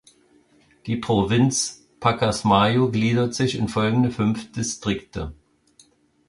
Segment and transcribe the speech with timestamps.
[0.87, 5.35] Die Provinz Pacasmayo gliedert sich in folgende fünf Distrikte.